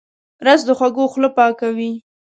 رس 0.45 0.61
د 0.67 0.69
خوږو 0.77 1.05
خوله 1.11 1.29
پاکوي 1.37 1.91